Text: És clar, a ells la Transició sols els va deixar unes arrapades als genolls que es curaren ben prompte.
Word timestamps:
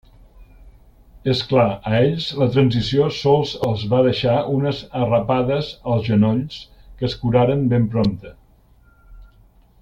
És 1.33 1.41
clar, 1.51 1.65
a 1.89 1.99
ells 2.05 2.25
la 2.39 2.47
Transició 2.55 3.09
sols 3.17 3.51
els 3.67 3.83
va 3.93 3.99
deixar 4.09 4.39
unes 4.55 4.79
arrapades 5.03 5.71
als 5.97 6.09
genolls 6.09 6.59
que 6.81 7.07
es 7.11 7.17
curaren 7.27 7.63
ben 7.75 7.87
prompte. 7.97 8.35